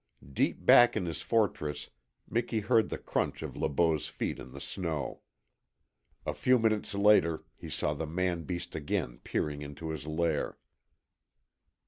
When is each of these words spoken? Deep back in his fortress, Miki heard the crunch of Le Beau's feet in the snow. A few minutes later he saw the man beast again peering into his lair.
Deep 0.33 0.65
back 0.65 0.97
in 0.97 1.05
his 1.05 1.21
fortress, 1.21 1.91
Miki 2.27 2.61
heard 2.61 2.89
the 2.89 2.97
crunch 2.97 3.43
of 3.43 3.55
Le 3.55 3.69
Beau's 3.69 4.07
feet 4.07 4.39
in 4.39 4.51
the 4.51 4.59
snow. 4.59 5.21
A 6.25 6.33
few 6.33 6.57
minutes 6.57 6.95
later 6.95 7.43
he 7.55 7.69
saw 7.69 7.93
the 7.93 8.07
man 8.07 8.41
beast 8.41 8.73
again 8.73 9.19
peering 9.23 9.61
into 9.61 9.91
his 9.91 10.07
lair. 10.07 10.57